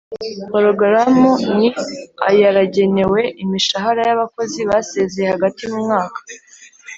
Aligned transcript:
porogaramu 0.49 1.31
ni 1.57 1.67
ayaragenewe 2.29 3.21
imishahara 3.43 4.01
y 4.07 4.11
abakozi 4.15 4.59
basezeye 4.69 5.27
hagati 5.33 5.63
mu 5.71 5.79
mwaka 5.85 6.19